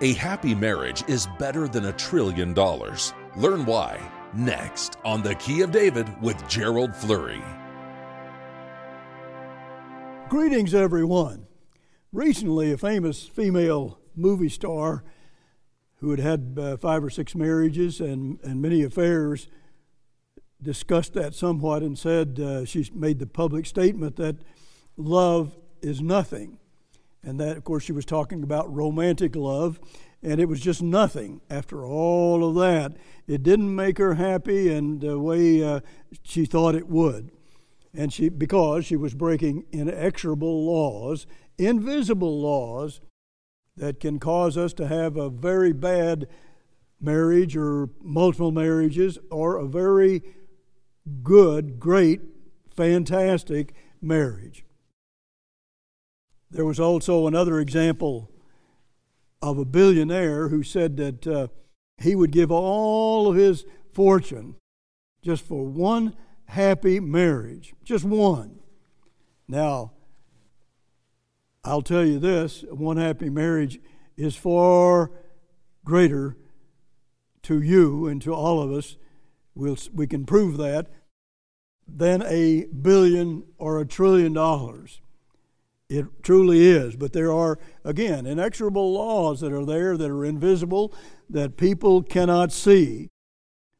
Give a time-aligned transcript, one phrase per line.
[0.00, 3.12] A happy marriage is better than a trillion dollars.
[3.34, 4.00] Learn why
[4.32, 7.42] next on The Key of David with Gerald Flurry.
[10.28, 11.48] Greetings, everyone.
[12.12, 15.02] Recently, a famous female movie star
[15.96, 19.48] who had had uh, five or six marriages and, and many affairs
[20.62, 24.36] discussed that somewhat and said uh, she made the public statement that
[24.96, 26.58] love is nothing.
[27.22, 29.80] And that, of course, she was talking about romantic love,
[30.22, 32.96] and it was just nothing after all of that.
[33.26, 35.80] It didn't make her happy in the way uh,
[36.22, 37.30] she thought it would.
[37.94, 41.26] And she, because she was breaking inexorable laws,
[41.56, 43.00] invisible laws
[43.76, 46.28] that can cause us to have a very bad
[47.00, 50.22] marriage or multiple marriages or a very
[51.22, 52.20] good, great,
[52.68, 54.64] fantastic marriage.
[56.50, 58.30] There was also another example
[59.42, 61.48] of a billionaire who said that uh,
[61.98, 64.56] he would give all of his fortune
[65.22, 66.14] just for one
[66.46, 68.58] happy marriage, just one.
[69.46, 69.92] Now,
[71.64, 73.80] I'll tell you this one happy marriage
[74.16, 75.10] is far
[75.84, 76.36] greater
[77.42, 78.96] to you and to all of us.
[79.54, 80.86] We'll, we can prove that
[81.86, 85.00] than a billion or a trillion dollars.
[85.88, 86.96] It truly is.
[86.96, 90.92] But there are, again, inexorable laws that are there that are invisible
[91.30, 93.08] that people cannot see.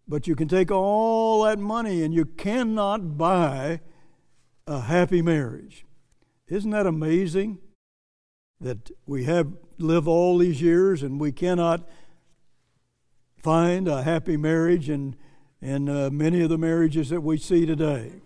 [0.06, 3.81] But you can take all that money and you cannot buy
[4.67, 5.84] a happy marriage.
[6.48, 7.59] Isn't that amazing?
[8.61, 11.86] That we have lived all these years and we cannot
[13.36, 15.14] find a happy marriage in,
[15.61, 18.23] in uh, many of the marriages that we see today.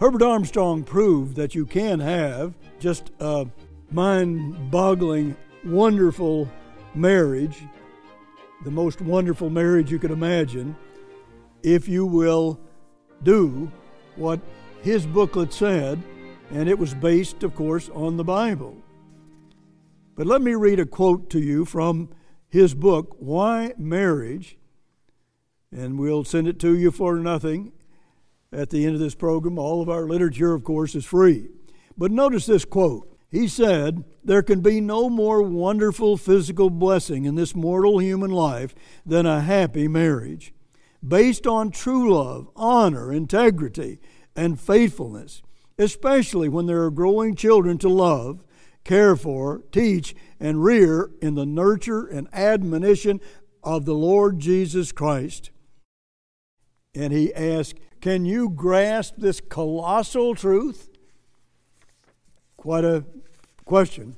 [0.00, 3.48] Herbert Armstrong proved that you can have just a
[3.90, 6.48] mind boggling, wonderful
[6.94, 7.64] marriage,
[8.62, 10.76] the most wonderful marriage you could imagine,
[11.64, 12.60] if you will
[13.24, 13.72] do
[14.14, 14.38] what
[14.82, 16.00] his booklet said,
[16.52, 18.76] and it was based, of course, on the Bible.
[20.14, 22.10] But let me read a quote to you from
[22.48, 24.58] his book, Why Marriage,
[25.72, 27.72] and we'll send it to you for nothing
[28.52, 29.58] at the end of this program.
[29.58, 31.48] All of our literature, of course, is free.
[31.96, 33.14] But notice this quote.
[33.30, 38.74] He said, There can be no more wonderful physical blessing in this mortal human life
[39.04, 40.54] than a happy marriage,
[41.06, 44.00] based on true love, honor, integrity,
[44.34, 45.42] and faithfulness,
[45.78, 48.42] especially when there are growing children to love,
[48.84, 53.20] care for, teach, and rear in the nurture and admonition
[53.62, 55.50] of the Lord Jesus Christ.
[56.94, 60.88] And he asked, can you grasp this colossal truth?
[62.56, 63.04] Quite a
[63.64, 64.16] question.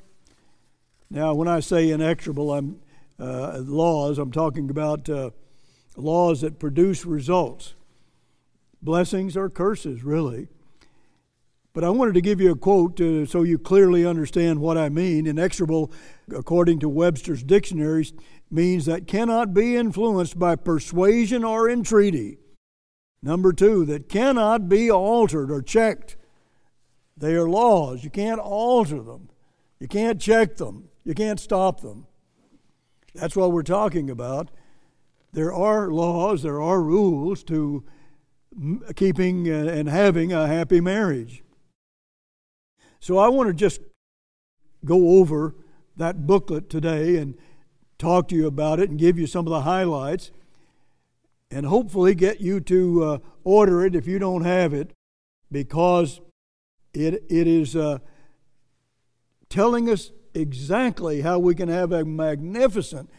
[1.10, 2.80] Now, when I say inexorable, I'm
[3.20, 4.18] uh, laws.
[4.18, 5.30] I'm talking about uh,
[5.96, 7.74] laws that produce results,
[8.80, 10.48] blessings or curses, really.
[11.72, 14.88] But I wanted to give you a quote uh, so you clearly understand what I
[14.88, 15.26] mean.
[15.26, 15.92] Inexorable,
[16.34, 18.12] according to Webster's dictionaries,
[18.50, 22.40] means that cannot be influenced by persuasion or entreaty
[23.22, 26.16] Number two, that cannot be altered or checked.
[27.16, 28.03] They are laws.
[28.03, 29.28] You can't alter them.
[29.78, 30.88] You can't check them.
[31.04, 32.06] You can't stop them.
[33.14, 34.50] That's what we're talking about.
[35.32, 37.84] There are laws, there are rules to
[38.97, 41.42] keeping uh, and having a happy marriage.
[42.98, 43.80] So I want to just
[44.84, 45.54] go over
[45.97, 47.36] that booklet today and
[47.98, 50.30] talk to you about it and give you some of the highlights
[51.50, 54.93] and hopefully get you to uh, order it if you don't have it
[55.50, 56.21] because
[56.94, 57.99] it, it is uh,
[59.49, 63.10] telling us exactly how we can have a magnificent,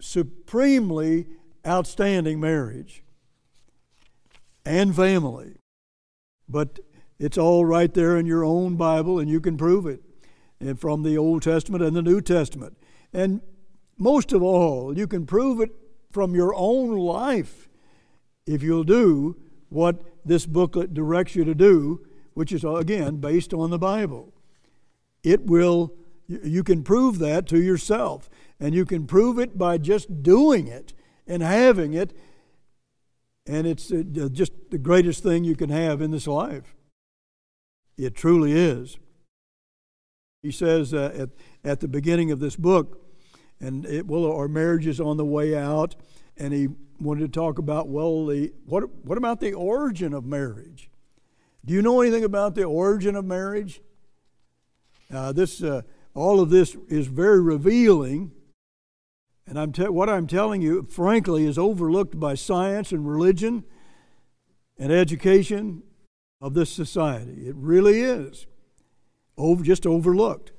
[0.00, 1.26] supremely
[1.66, 3.02] outstanding marriage
[4.64, 5.56] and family.
[6.48, 6.80] But
[7.18, 10.02] it's all right there in your own Bible, and you can prove it
[10.60, 12.76] and from the Old Testament and the New Testament.
[13.12, 13.40] And
[13.98, 15.70] most of all, you can prove it
[16.10, 17.67] from your own life
[18.48, 19.36] if you'll do
[19.68, 24.32] what this booklet directs you to do, which is, again, based on the Bible.
[25.22, 25.92] It will,
[26.26, 28.30] you can prove that to yourself.
[28.60, 30.92] And you can prove it by just doing it
[31.26, 32.16] and having it.
[33.46, 36.74] And it's uh, just the greatest thing you can have in this life.
[37.96, 38.98] It truly is.
[40.42, 41.30] He says uh, at,
[41.64, 43.04] at the beginning of this book,
[43.60, 45.96] and it will, our marriage is on the way out,
[46.38, 46.68] and he
[47.00, 50.90] wanted to talk about well, the what what about the origin of marriage?
[51.64, 53.80] Do you know anything about the origin of marriage?
[55.12, 55.82] Uh, this uh,
[56.14, 58.32] all of this is very revealing.
[59.46, 63.64] And I'm te- what I'm telling you, frankly, is overlooked by science and religion
[64.78, 65.82] and education
[66.40, 67.46] of this society.
[67.46, 68.46] It really is.
[69.38, 70.52] Over, just overlooked.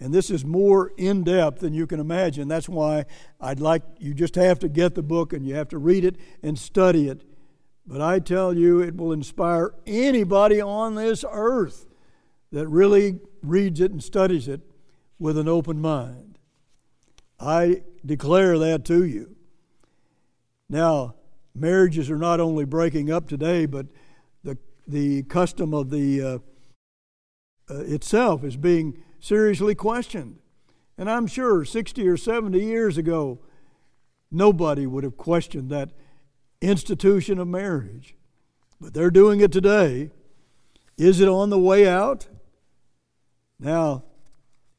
[0.00, 2.48] And this is more in depth than you can imagine.
[2.48, 3.04] That's why
[3.38, 6.16] I'd like you just have to get the book and you have to read it
[6.42, 7.22] and study it.
[7.86, 11.86] But I tell you, it will inspire anybody on this earth
[12.50, 14.62] that really reads it and studies it
[15.18, 16.38] with an open mind.
[17.38, 19.36] I declare that to you.
[20.68, 21.14] Now,
[21.54, 23.86] marriages are not only breaking up today, but
[24.44, 24.56] the,
[24.86, 26.38] the custom of the uh,
[27.68, 30.38] uh, itself is being seriously questioned.
[30.98, 33.40] And I'm sure 60 or 70 years ago,
[34.30, 35.90] nobody would have questioned that
[36.60, 38.16] institution of marriage.
[38.80, 40.10] But they're doing it today.
[40.96, 42.28] Is it on the way out?
[43.58, 44.04] Now,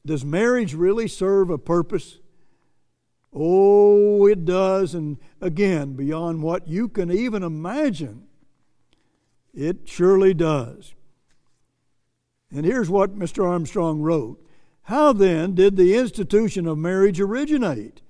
[0.04, 2.18] does marriage really serve a purpose?
[3.32, 4.94] Oh, it does.
[4.94, 8.24] And again, beyond what you can even imagine,
[9.54, 10.94] it surely does.
[12.54, 13.44] And here's what Mr.
[13.46, 14.44] Armstrong wrote
[14.84, 18.02] How then did the institution of marriage originate?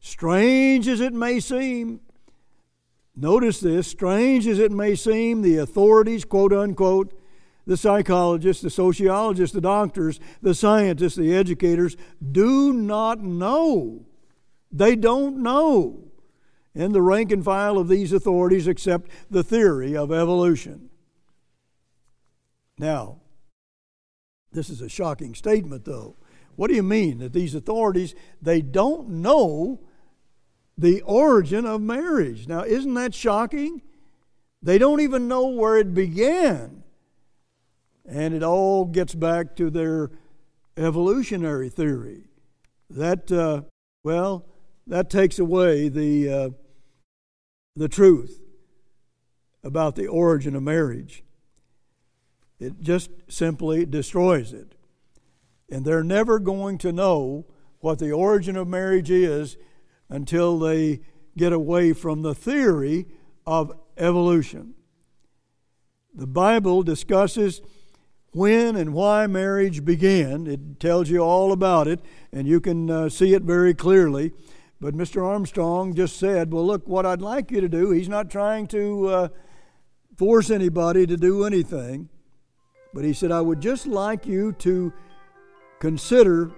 [0.00, 2.00] Strange as it may seem,
[3.16, 7.18] notice this strange as it may seem, the authorities, quote unquote,
[7.66, 11.96] the psychologists, the sociologists, the doctors, the scientists, the educators
[12.32, 14.04] do not know.
[14.70, 16.04] They don't know
[16.74, 20.90] in the rank and file of these authorities accept the theory of evolution.
[22.78, 23.20] Now,
[24.54, 26.16] this is a shocking statement, though.
[26.56, 29.80] What do you mean that these authorities they don't know
[30.78, 32.48] the origin of marriage?
[32.48, 33.82] Now, isn't that shocking?
[34.62, 36.84] They don't even know where it began.
[38.06, 40.10] And it all gets back to their
[40.76, 42.28] evolutionary theory.
[42.90, 43.62] That, uh,
[44.04, 44.46] well,
[44.86, 46.50] that takes away the, uh,
[47.76, 48.40] the truth
[49.62, 51.24] about the origin of marriage.
[52.64, 54.74] It just simply destroys it.
[55.70, 57.46] And they're never going to know
[57.80, 59.56] what the origin of marriage is
[60.08, 61.00] until they
[61.36, 63.06] get away from the theory
[63.46, 64.74] of evolution.
[66.14, 67.60] The Bible discusses
[68.32, 70.46] when and why marriage began.
[70.46, 72.00] It tells you all about it,
[72.32, 74.32] and you can uh, see it very clearly.
[74.80, 75.24] But Mr.
[75.24, 79.08] Armstrong just said, Well, look, what I'd like you to do, he's not trying to
[79.08, 79.28] uh,
[80.16, 82.08] force anybody to do anything.
[82.94, 84.92] But he said, I would just like you to
[85.80, 86.52] consider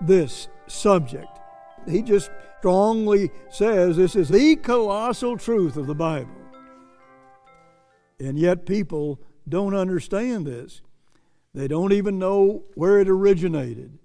[0.00, 1.40] this subject.
[1.88, 6.30] He just strongly says this is the colossal truth of the Bible.
[8.20, 9.18] And yet people
[9.48, 10.82] don't understand this.
[11.54, 13.98] They don't even know where it originated.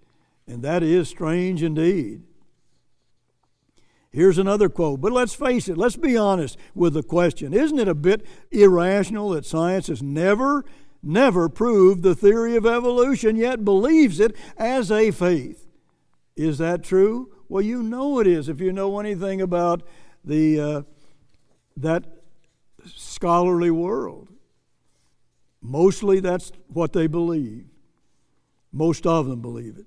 [0.47, 2.23] And that is strange indeed.
[4.11, 7.53] Here's another quote, but let's face it, let's be honest with the question.
[7.53, 10.63] Isn't it a bit irrational that science has never
[11.05, 15.67] never proved the theory of evolution, yet believes it as a faith.
[16.35, 17.31] Is that true?
[17.47, 19.83] Well, you know it is if you know anything about
[20.23, 20.81] the, uh,
[21.77, 22.05] that
[22.85, 24.29] scholarly world.
[25.61, 27.65] Mostly that's what they believe.
[28.71, 29.85] Most of them believe it.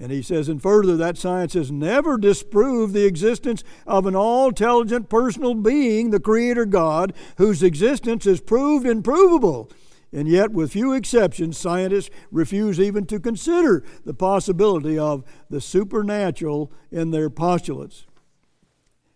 [0.00, 4.48] And he says, and further, that science has never disproved the existence of an all
[4.48, 9.70] intelligent personal being, the Creator God, whose existence is proved and provable
[10.12, 16.70] and yet, with few exceptions, scientists refuse even to consider the possibility of the supernatural
[16.90, 18.04] in their postulates.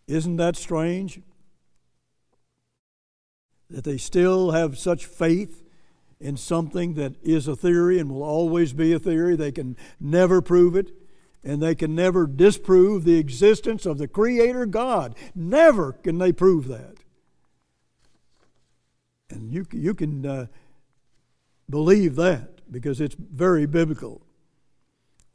[0.06, 1.20] Isn't that strange?
[3.68, 5.64] That they still have such faith
[6.18, 9.36] in something that is a theory and will always be a theory.
[9.36, 10.92] They can never prove it,
[11.44, 15.14] and they can never disprove the existence of the Creator God.
[15.34, 16.94] Never can they prove that.
[19.28, 20.24] And you, you can.
[20.24, 20.46] Uh,
[21.68, 24.22] believe that because it's very biblical.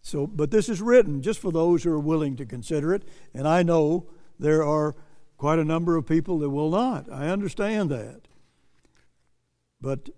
[0.01, 3.47] So, but this is written just for those who are willing to consider it, and
[3.47, 4.07] I know
[4.39, 4.95] there are
[5.37, 7.11] quite a number of people that will not.
[7.11, 8.21] I understand that.
[9.79, 10.09] But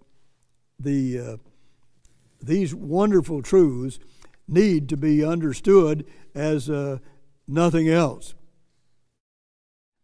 [0.80, 1.38] the uh,
[2.42, 4.00] these wonderful truths
[4.48, 6.06] need to be understood
[6.36, 6.98] as uh,
[7.48, 8.36] nothing else.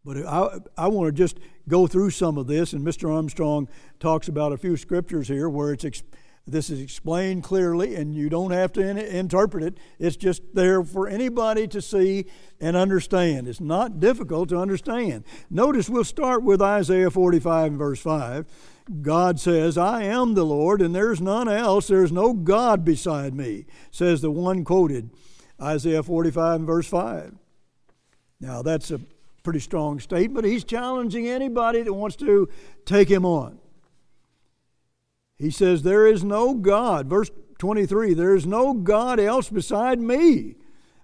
[0.10, 1.38] But I, I want to just
[1.68, 3.14] go through some of this, and Mr.
[3.14, 6.02] Armstrong talks about a few scriptures here where it's
[6.48, 9.78] This is explained clearly, and you don't have to in- interpret it.
[10.00, 12.26] It's just there for anybody to see
[12.60, 13.48] and understand.
[13.48, 15.26] It's not difficult to understand.
[15.48, 18.48] Notice we'll start with Isaiah 45 and verse 5.
[19.04, 21.86] God says, I am the Lord, and there's none else.
[21.86, 25.12] There's no God beside me, says the one quoted,
[25.62, 27.36] Isaiah 45 and verse 5.
[28.42, 29.02] Now, that's a
[29.40, 30.46] pretty strong statement.
[30.46, 32.50] He's challenging anybody that wants to
[32.86, 33.60] take him on.
[35.38, 37.08] He says, There is no God.
[37.08, 40.56] Verse 23 There is no God else beside me.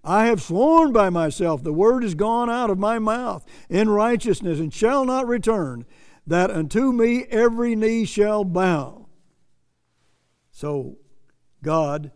[0.03, 4.59] I have sworn by myself, the word is gone out of my mouth in righteousness
[4.59, 5.85] and shall not return,
[6.27, 9.07] that unto me every knee shall bow.
[10.51, 10.97] So,
[11.63, 12.11] God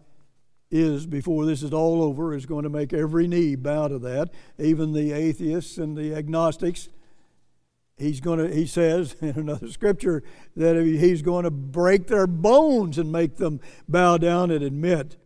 [0.71, 4.29] is, before this is all over, is going to make every knee bow to that,
[4.57, 6.89] even the atheists and the agnostics
[7.97, 10.23] he's going to he says in another scripture
[10.55, 13.59] that he's going to break their bones and make them
[13.89, 15.17] bow down and admit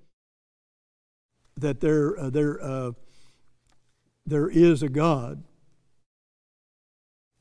[1.55, 2.91] that there uh, there uh,
[4.25, 5.43] there is a God.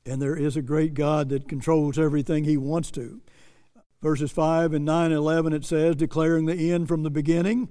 [0.04, 3.20] And there is a great God that controls everything he wants to.
[4.02, 7.68] Verses 5 and 9 and 11 it says declaring the end from the beginning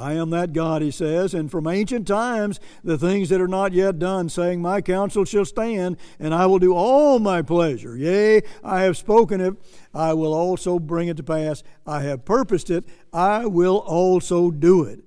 [0.00, 3.72] I am that God, he says, and from ancient times the things that are not
[3.72, 7.96] yet done, saying, My counsel shall stand, and I will do all my pleasure.
[7.96, 9.54] Yea, I have spoken it,
[9.92, 11.62] I will also bring it to pass.
[11.86, 15.00] I have purposed it, I will also do it.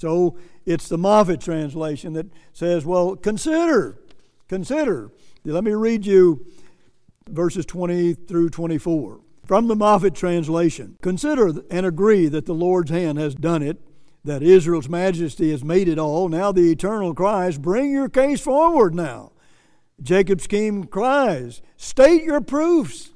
[0.00, 4.00] So it's the Moffatt translation that says, Well, consider,
[4.48, 5.12] consider.
[5.44, 6.44] Let me read you
[7.28, 9.20] verses 20 through 24.
[9.46, 13.80] From the Moffatt translation, consider and agree that the Lord's hand has done it
[14.24, 16.28] that Israel's majesty has made it all.
[16.28, 19.32] Now the eternal cries, Bring your case forward now.
[20.02, 23.10] Jacob's scheme cries, State your proofs.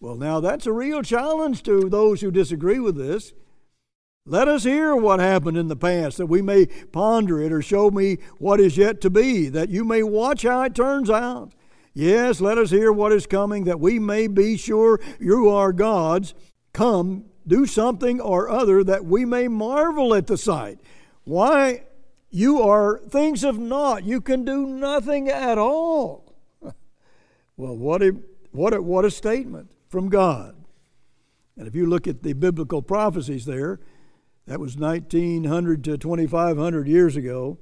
[0.00, 3.32] Well, now that's a real challenge to those who disagree with this.
[4.26, 7.90] Let us hear what happened in the past, that we may ponder it, or show
[7.90, 11.52] me what is yet to be, that you may watch how it turns out.
[11.92, 16.34] Yes, let us hear what is coming, that we may be sure you are God's.
[16.72, 20.78] Come, do something or other that we may marvel at the sight.
[21.24, 21.84] Why?
[22.30, 24.04] You are things of naught.
[24.04, 26.34] You can do nothing at all.
[27.56, 28.16] well, what a,
[28.50, 30.56] what a, what a statement from God.
[31.56, 33.78] And if you look at the biblical prophecies there,
[34.46, 37.58] that was 1900 to 2500 years ago.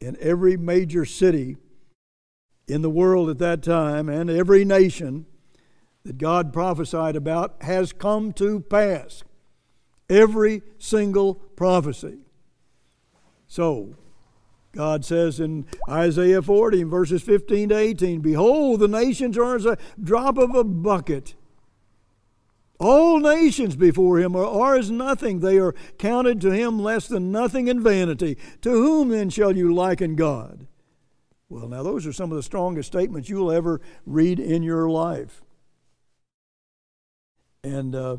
[0.00, 1.56] In every major city
[2.68, 5.26] in the world at that time and every nation,
[6.06, 9.24] that God prophesied about has come to pass.
[10.08, 12.18] Every single prophecy.
[13.48, 13.96] So,
[14.72, 19.78] God says in Isaiah 40, verses 15 to 18, Behold, the nations are as a
[20.00, 21.34] drop of a bucket.
[22.78, 25.40] All nations before him are, are, as nothing.
[25.40, 28.36] They are counted to him less than nothing in vanity.
[28.60, 30.66] To whom then shall you liken God?
[31.48, 35.42] Well, now, those are some of the strongest statements you'll ever read in your life.
[37.66, 38.18] And uh,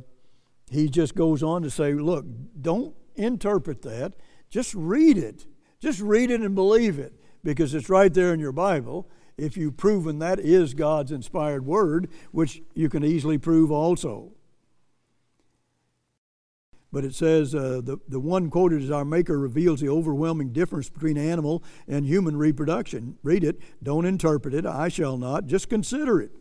[0.70, 2.26] he just goes on to say, look,
[2.60, 4.14] don't interpret that.
[4.50, 5.46] Just read it.
[5.80, 7.14] Just read it and believe it
[7.46, 9.10] because it's right there in your Bible.
[9.38, 14.34] If you've proven that is God's inspired word, which you can easily prove also.
[16.92, 20.90] But it says uh, the, the one quoted is Our Maker reveals the overwhelming difference
[20.90, 23.18] between animal and human reproduction.
[23.24, 26.32] Read it, don't interpret it, I shall not, just consider it.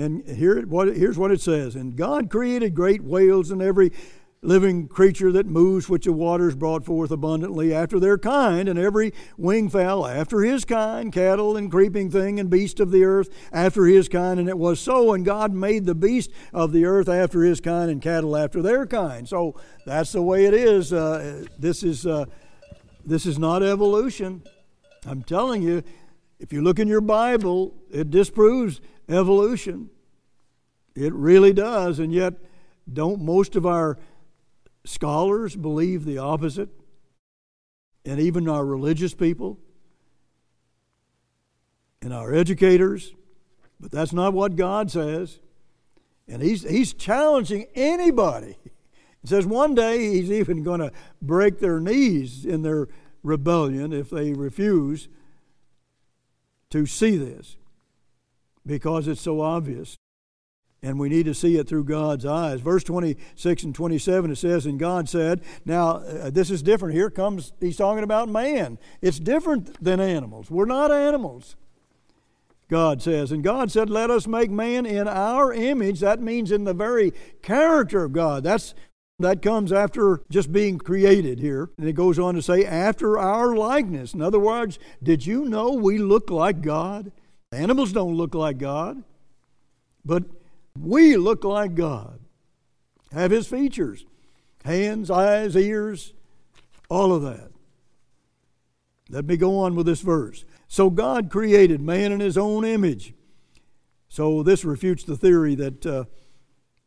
[0.00, 3.92] And here, what, here's what it says And God created great whales and every
[4.42, 9.12] living creature that moves, which the waters brought forth abundantly after their kind, and every
[9.36, 13.84] winged fowl after his kind, cattle and creeping thing and beast of the earth after
[13.84, 14.40] his kind.
[14.40, 15.12] And it was so.
[15.12, 18.86] And God made the beast of the earth after his kind, and cattle after their
[18.86, 19.28] kind.
[19.28, 20.92] So that's the way it is.
[20.92, 22.24] Uh, this is uh,
[23.04, 24.42] this is not evolution.
[25.06, 25.82] I'm telling you,
[26.38, 28.80] if you look in your Bible, it disproves
[29.10, 29.90] evolution.
[30.94, 32.34] It really does, and yet,
[32.92, 33.98] don't most of our
[34.84, 36.68] scholars believe the opposite?
[38.04, 39.58] And even our religious people
[42.02, 43.14] and our educators,
[43.78, 45.38] but that's not what God says.
[46.26, 48.56] And He's, he's challenging anybody.
[48.64, 52.88] He says one day He's even going to break their knees in their
[53.22, 55.08] rebellion if they refuse
[56.70, 57.56] to see this
[58.66, 59.96] because it's so obvious.
[60.82, 62.60] And we need to see it through God's eyes.
[62.60, 66.94] Verse 26 and 27, it says, And God said, Now, uh, this is different.
[66.94, 68.78] Here comes, he's talking about man.
[69.02, 70.50] It's different than animals.
[70.50, 71.56] We're not animals.
[72.68, 73.30] God says.
[73.30, 76.00] And God said, Let us make man in our image.
[76.00, 77.12] That means in the very
[77.42, 78.42] character of God.
[78.42, 78.74] That's
[79.20, 81.68] that comes after just being created here.
[81.76, 84.14] And it goes on to say, after our likeness.
[84.14, 87.12] In other words, did you know we look like God?
[87.52, 89.02] Animals don't look like God,
[90.04, 90.24] but
[90.78, 92.20] we look like God,
[93.12, 94.04] have His features
[94.64, 96.12] hands, eyes, ears,
[96.88, 97.50] all of that.
[99.08, 100.44] Let me go on with this verse.
[100.68, 103.14] So God created man in his own image.
[104.08, 106.04] So this refutes the theory that, uh,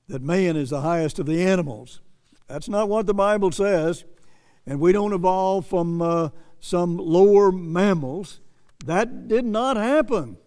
[0.08, 2.02] that man is the highest of the animals.
[2.48, 4.06] That's not what the Bible says.
[4.66, 6.30] And we don't evolve from uh,
[6.60, 8.40] some lower mammals.
[8.86, 10.38] That did not happen.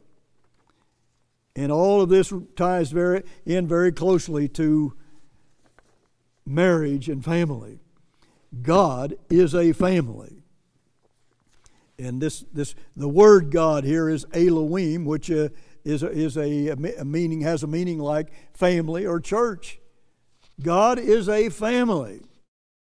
[1.56, 4.92] And all of this ties very, in very closely to
[6.44, 7.80] marriage and family.
[8.62, 10.42] God is a family.
[11.98, 15.48] And this, this the word God here is Elohim, which uh,
[15.82, 19.78] is, a, is a, a meaning has a meaning like family or church.
[20.62, 22.20] God is a family.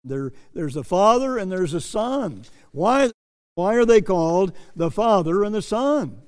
[0.03, 2.45] There, there's a father and there's a son.
[2.73, 3.13] Why,
[3.55, 6.23] why are they called the father and the son?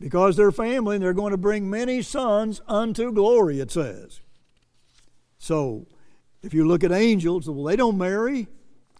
[0.00, 4.20] Because they're family and they're going to bring many sons unto glory, it says.
[5.38, 5.86] So,
[6.42, 8.48] if you look at angels, well, they don't marry.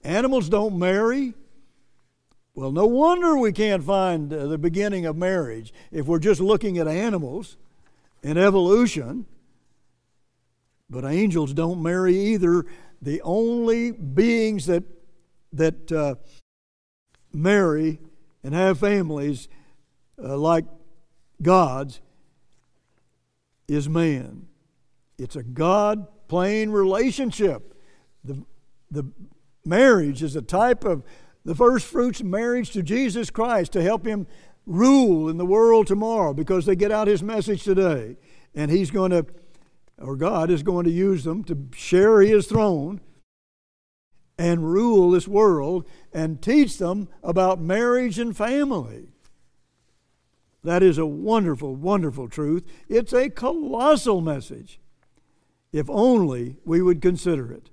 [0.05, 1.35] Animals don't marry.
[2.55, 6.77] Well, no wonder we can't find uh, the beginning of marriage if we're just looking
[6.79, 7.57] at animals
[8.23, 9.25] and evolution.
[10.91, 12.67] But angels don't marry either.
[13.01, 14.85] The only beings that
[15.53, 16.15] that uh,
[17.33, 17.99] marry
[18.43, 19.49] and have families
[20.23, 20.65] uh, like
[21.43, 22.01] God's
[23.69, 24.47] is man.
[25.19, 27.75] It's a God plane relationship.
[28.25, 28.45] The,
[28.91, 29.05] the
[29.65, 31.05] marriage is a type of
[31.45, 34.27] the first fruits marriage to Jesus Christ to help him
[34.67, 38.17] rule in the world tomorrow because they get out his message today.
[38.55, 39.27] And he's going to,
[39.99, 43.01] or God is going to use them to share his throne
[44.39, 49.09] and rule this world and teach them about marriage and family.
[50.63, 52.65] That is a wonderful, wonderful truth.
[52.89, 54.81] It's a colossal message
[55.73, 57.71] if only we would consider it.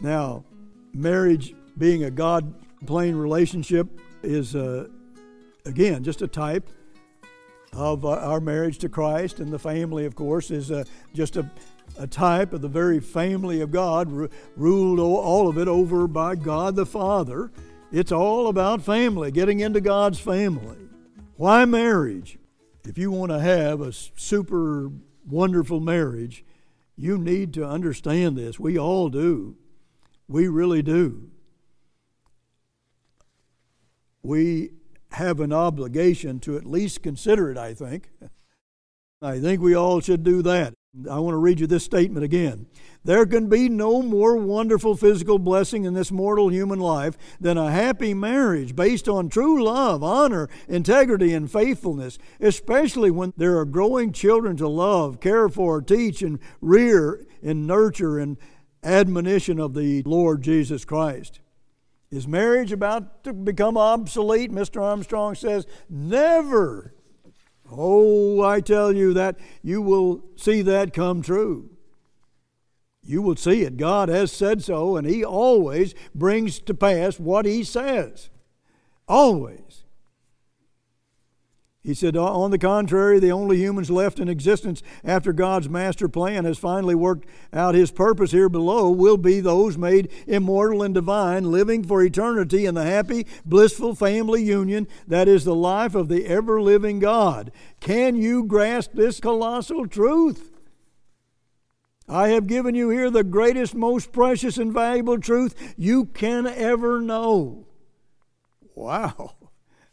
[0.00, 0.44] Now,
[0.92, 2.54] marriage being a God
[2.86, 3.88] plane relationship
[4.22, 4.88] is, uh,
[5.66, 6.68] again, just a type
[7.72, 11.50] of uh, our marriage to Christ, and the family, of course, is uh, just a,
[11.98, 16.76] a type of the very family of God, ruled all of it over by God
[16.76, 17.50] the Father.
[17.90, 20.83] It's all about family, getting into God's family.
[21.36, 22.38] Why marriage?
[22.84, 24.90] If you want to have a super
[25.26, 26.44] wonderful marriage,
[26.96, 28.60] you need to understand this.
[28.60, 29.56] We all do.
[30.28, 31.30] We really do.
[34.22, 34.70] We
[35.12, 38.10] have an obligation to at least consider it, I think.
[39.22, 40.73] I think we all should do that.
[41.10, 42.66] I want to read you this statement again.
[43.02, 47.70] There can be no more wonderful physical blessing in this mortal human life than a
[47.70, 54.12] happy marriage based on true love, honor, integrity, and faithfulness, especially when there are growing
[54.12, 58.38] children to love, care for, teach, and rear, and nurture, and
[58.84, 61.40] admonition of the Lord Jesus Christ.
[62.10, 64.52] Is marriage about to become obsolete?
[64.52, 64.80] Mr.
[64.80, 66.94] Armstrong says, never.
[67.70, 71.70] Oh, I tell you that you will see that come true.
[73.02, 73.76] You will see it.
[73.76, 78.30] God has said so, and He always brings to pass what He says.
[79.06, 79.83] Always.
[81.84, 86.08] He said, uh, on the contrary, the only humans left in existence after God's master
[86.08, 90.94] plan has finally worked out his purpose here below will be those made immortal and
[90.94, 96.08] divine, living for eternity in the happy, blissful family union that is the life of
[96.08, 97.52] the ever living God.
[97.80, 100.52] Can you grasp this colossal truth?
[102.08, 107.02] I have given you here the greatest, most precious, and valuable truth you can ever
[107.02, 107.66] know.
[108.74, 109.34] Wow.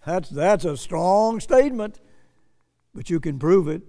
[0.05, 1.99] That's, that's a strong statement,
[2.93, 3.83] but you can prove it.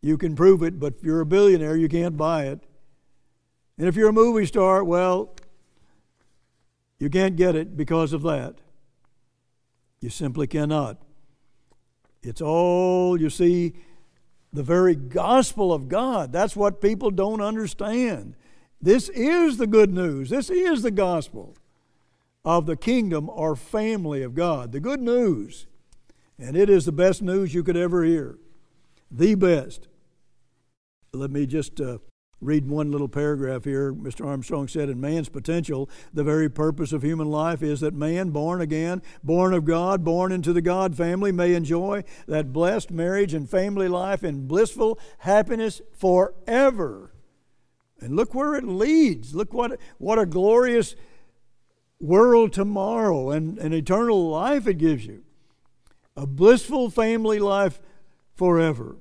[0.00, 2.60] You can prove it, but if you're a billionaire, you can't buy it.
[3.78, 5.34] And if you're a movie star, well,
[6.98, 8.56] you can't get it because of that.
[10.00, 11.00] You simply cannot.
[12.22, 13.74] It's all, you see,
[14.52, 16.32] the very gospel of God.
[16.32, 18.34] That's what people don't understand.
[18.80, 20.30] This is the good news.
[20.30, 21.56] This is the gospel
[22.48, 24.72] of the kingdom or family of God.
[24.72, 25.66] The good news.
[26.38, 28.38] And it is the best news you could ever hear.
[29.10, 29.86] The best.
[31.12, 31.98] Let me just uh,
[32.40, 33.92] read one little paragraph here.
[33.92, 34.24] Mr.
[34.24, 38.62] Armstrong said, In man's potential, the very purpose of human life is that man, born
[38.62, 43.50] again, born of God, born into the God family, may enjoy that blessed marriage and
[43.50, 47.12] family life in blissful happiness forever.
[48.00, 49.34] And look where it leads.
[49.34, 50.94] Look what, what a glorious
[52.00, 55.22] world tomorrow and an eternal life it gives you.
[56.16, 57.80] A blissful family life
[58.34, 58.96] forever.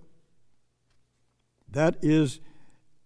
[1.70, 2.40] That is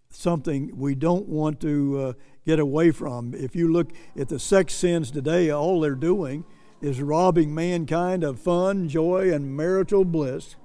[0.10, 2.14] something we don't want to uh,
[2.46, 3.34] get away from.
[3.34, 6.46] If you look at the sex sins today, all they're doing
[6.82, 10.56] is robbing mankind of fun, joy, and marital bliss.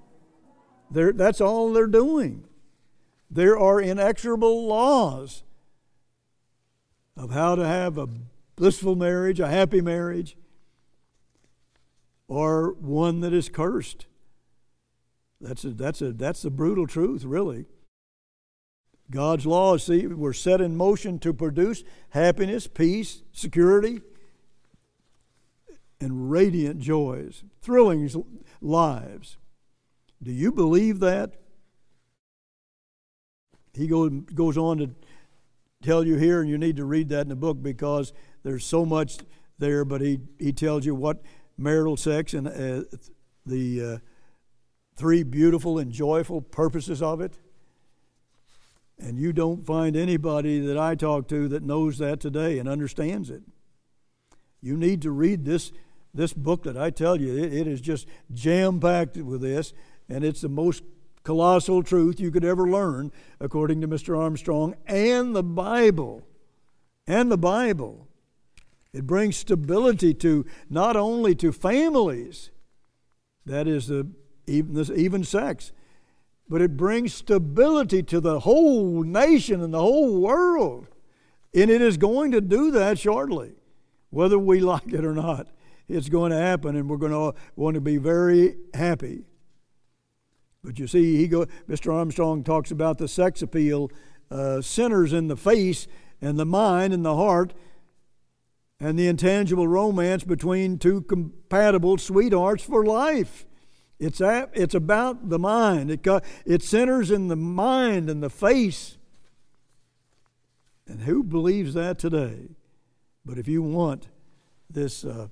[0.91, 2.45] They're, that's all they're doing.
[3.31, 5.43] There are inexorable laws
[7.17, 8.09] of how to have a
[8.57, 10.37] blissful marriage, a happy marriage,
[12.29, 14.07] or one that is cursed.
[15.41, 17.67] That's a, that's a, that's the brutal truth, really.
[19.11, 24.01] God's laws see, were set in motion to produce happiness, peace, security,
[26.01, 28.11] and radiant joys, thrilling
[28.61, 29.37] lives.
[30.23, 31.35] Do you believe that?
[33.75, 34.91] He go, goes on to
[35.83, 38.13] tell you here, and you need to read that in the book because
[38.47, 39.19] there's so much
[39.59, 41.23] there, but he, he tells you what
[41.59, 42.85] marital sex and uh,
[43.45, 43.99] the uh,
[44.95, 47.35] three beautiful and joyful purposes of it
[48.99, 53.31] and you don't find anybody that I talk to that knows that today and understands
[53.31, 53.43] it.
[54.63, 55.73] You need to read this,
[56.15, 57.37] this book that I tell you.
[57.37, 59.75] it, it is just jam packed with this,
[60.09, 60.83] and it's the most
[61.25, 64.19] colossal truth you could ever learn, according to Mr.
[64.19, 66.23] Armstrong, and the Bible.
[67.07, 68.09] And the Bible.
[68.97, 72.51] It brings stability to not only to families,
[73.45, 74.09] that is the
[74.47, 75.73] even, even sex,
[76.49, 80.87] but it brings stability to the whole nation and the whole world.
[81.53, 83.53] And it is going to do that shortly,
[84.09, 85.49] whether we like it or not.
[85.89, 89.27] It's going to happen, and we're going to want to be very happy.
[90.65, 91.93] But you see, he go, Mr.
[91.93, 93.91] Armstrong talks about the sex appeal,
[94.31, 95.87] uh, sinners in the face
[96.23, 97.53] and the mind and the heart,
[98.79, 103.47] and the intangible romance between two compatible sweethearts for life.
[103.99, 105.91] It's, at, it's about the mind.
[105.91, 106.07] It,
[106.45, 108.99] it centers in the mind and the face.
[110.87, 112.51] And who believes that today?
[113.25, 114.09] But if you want
[114.69, 115.29] this uh,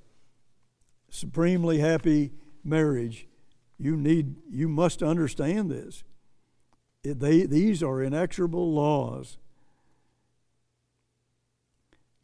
[1.11, 2.33] supremely happy
[2.65, 3.29] marriage,
[3.79, 6.03] you need, you must understand this.
[7.03, 9.37] It, they, these are inexorable laws.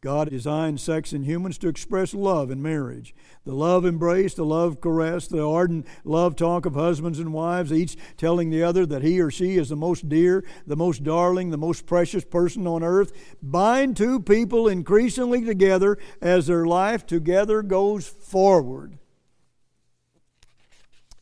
[0.01, 3.13] God designed sex in humans to express love in marriage.
[3.45, 7.95] The love embrace, the love caress, the ardent love talk of husbands and wives, each
[8.17, 11.57] telling the other that he or she is the most dear, the most darling, the
[11.57, 18.07] most precious person on earth, bind two people increasingly together as their life together goes
[18.07, 18.97] forward.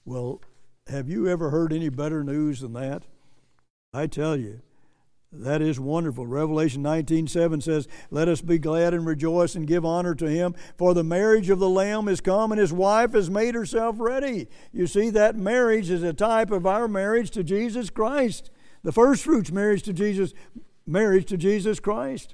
[0.06, 0.40] Well,
[0.88, 3.04] have you ever heard any better news than that?
[3.94, 4.62] I tell you,
[5.32, 6.26] that is wonderful.
[6.26, 10.94] Revelation 19:7 says, "Let us be glad and rejoice and give honor to him, for
[10.96, 14.88] the marriage of the lamb is come and his wife has made herself ready." You
[14.88, 18.50] see that marriage is a type of our marriage to Jesus Christ.
[18.82, 20.34] The first fruits marriage to Jesus
[20.88, 22.34] marriage to Jesus Christ.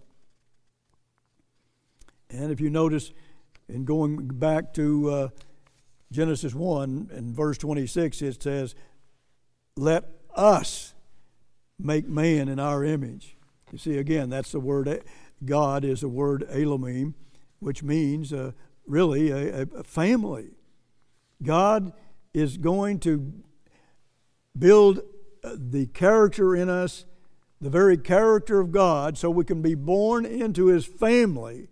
[2.29, 3.12] And if you notice
[3.67, 5.29] in going back to uh,
[6.13, 8.73] Genesis 1 and verse 26 it says,
[9.75, 10.94] "Let us
[11.79, 13.35] make man in our image.
[13.71, 15.03] You see, again, that's the word,
[15.43, 17.15] God is the word Elohim,
[17.59, 18.51] which means uh,
[18.88, 20.51] really a, a family.
[21.43, 21.93] God
[22.33, 23.33] is going to
[24.57, 24.99] build
[25.43, 27.05] uh, the character in us,
[27.59, 31.67] the very character of God, so we can be born into His family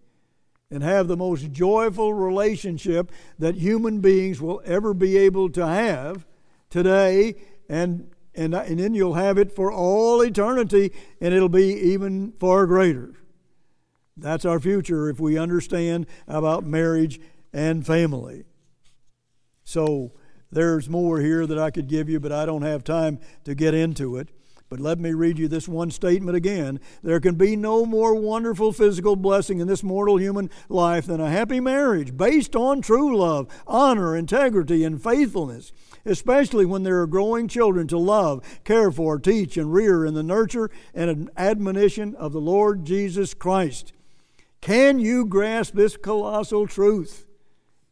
[0.69, 6.25] and have the most joyful relationship that human beings will ever be able to have
[6.69, 7.35] today
[7.69, 10.91] and and, uh, and then you'll have it for all eternity,
[11.21, 13.13] and it'll be even far greater.
[14.15, 17.19] That's our future if we understand about marriage
[17.51, 18.45] and family.
[19.63, 20.11] So
[20.51, 23.73] there's more here that I could give you, but I don't have time to get
[23.73, 24.29] into it.
[24.73, 26.79] But let me read you this one statement again.
[27.03, 31.29] There can be no more wonderful physical blessing in this mortal human life than a
[31.29, 35.71] happy marriage based on true love, honor, integrity, and faithfulness
[36.05, 40.23] especially when there are growing children to love, care for, teach, and rear in the
[40.23, 43.93] nurture and admonition of the Lord Jesus Christ.
[44.59, 47.27] Can you grasp this colossal truth?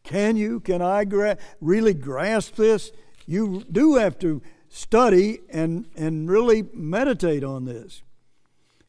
[0.04, 0.60] Can you?
[0.60, 2.92] Can I gra- really grasp this?
[3.28, 8.02] You do have to study and, and really meditate on this.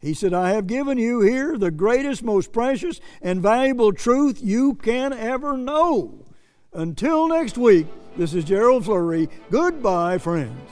[0.00, 4.74] He said, I have given you here the greatest, most precious, and valuable truth you
[4.74, 6.24] can ever know.
[6.72, 9.28] Until next week, this is Gerald Flurry.
[9.50, 10.70] Goodbye, friends.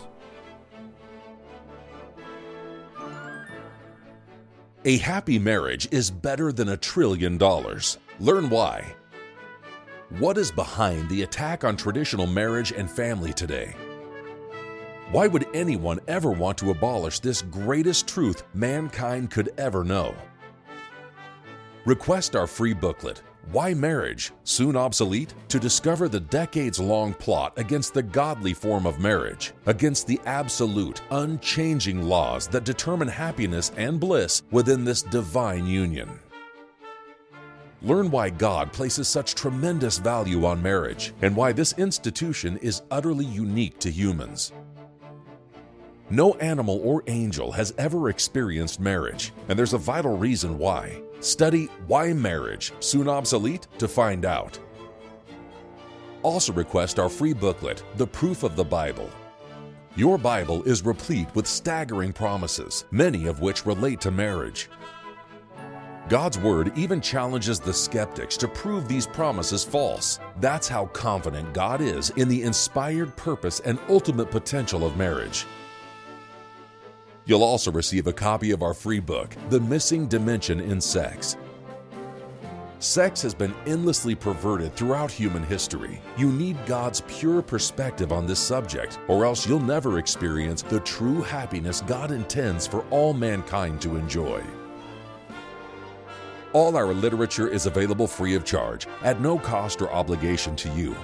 [4.84, 7.98] A happy marriage is better than a trillion dollars.
[8.18, 8.94] Learn why.
[10.18, 13.74] What is behind the attack on traditional marriage and family today?
[15.12, 20.14] Why would anyone ever want to abolish this greatest truth mankind could ever know?
[21.84, 23.20] Request our free booklet,
[23.50, 24.30] Why Marriage?
[24.44, 25.34] Soon Obsolete?
[25.48, 31.00] to discover the decades long plot against the godly form of marriage, against the absolute,
[31.10, 36.20] unchanging laws that determine happiness and bliss within this divine union.
[37.82, 43.24] Learn why God places such tremendous value on marriage and why this institution is utterly
[43.24, 44.52] unique to humans.
[46.12, 51.00] No animal or angel has ever experienced marriage, and there's a vital reason why.
[51.20, 54.58] Study Why Marriage, Soon Obsolete, to find out.
[56.24, 59.08] Also, request our free booklet, The Proof of the Bible.
[59.94, 64.68] Your Bible is replete with staggering promises, many of which relate to marriage.
[66.08, 70.18] God's Word even challenges the skeptics to prove these promises false.
[70.40, 75.46] That's how confident God is in the inspired purpose and ultimate potential of marriage.
[77.26, 81.36] You'll also receive a copy of our free book, The Missing Dimension in Sex.
[82.78, 86.00] Sex has been endlessly perverted throughout human history.
[86.16, 91.20] You need God's pure perspective on this subject, or else you'll never experience the true
[91.20, 94.42] happiness God intends for all mankind to enjoy.
[96.54, 100.96] All our literature is available free of charge, at no cost or obligation to you.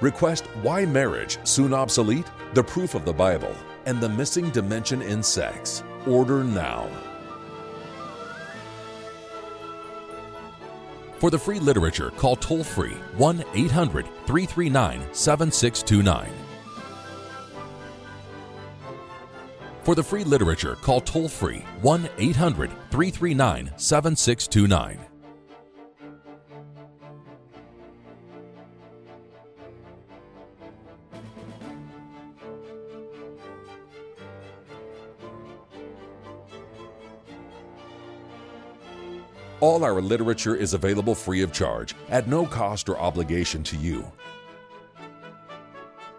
[0.00, 2.30] Request Why Marriage Soon Obsolete?
[2.54, 3.54] The Proof of the Bible
[3.86, 5.82] and the missing dimension in sex.
[6.06, 6.88] Order now.
[11.18, 16.30] For the free literature, call toll free 1 800 339 7629.
[19.82, 25.15] For the free literature, call toll free 1 800 339 7629.
[39.66, 44.08] All our literature is available free of charge, at no cost or obligation to you.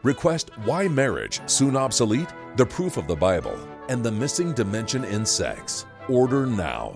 [0.03, 2.27] Request Why Marriage Soon Obsolete?
[2.57, 3.57] The Proof of the Bible
[3.87, 5.85] and the Missing Dimension in Sex.
[6.09, 6.93] Order now.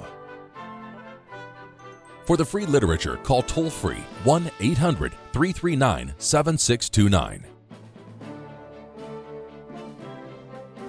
[2.25, 7.45] For the free literature, call toll free 1 800 339 7629.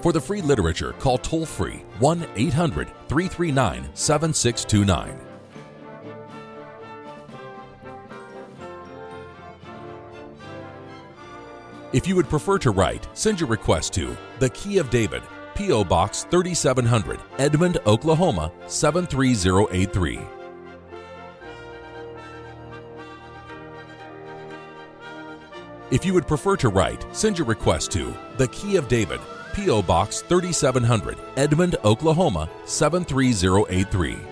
[0.00, 5.31] For the free literature, call toll free 1 800 339 7629.
[11.92, 15.22] If you would prefer to write, send your request to The Key of David,
[15.54, 15.84] P.O.
[15.84, 20.20] Box 3700, Edmond, Oklahoma 73083.
[25.90, 29.20] If you would prefer to write, send your request to The Key of David,
[29.52, 29.82] P.O.
[29.82, 34.31] Box 3700, Edmond, Oklahoma 73083.